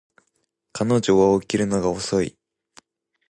[0.73, 2.35] 彼女は起きるのが遅い